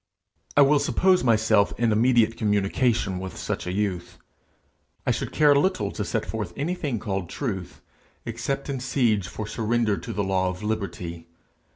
[0.57, 4.17] I will suppose myself in immediate communication with such a youth.
[5.05, 7.81] I should care little to set forth anything called truth,
[8.25, 11.27] except in siege for surrender to the law of liberty.